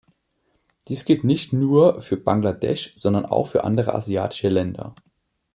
Dies 0.87 1.05
gilt 1.05 1.23
nicht 1.23 1.53
nur 1.53 2.01
für 2.01 2.17
Bangladesch, 2.17 2.91
sondern 2.95 3.23
auch 3.27 3.45
für 3.45 3.63
andere 3.63 3.93
asiatische 3.93 4.49
Länder. 4.49 4.95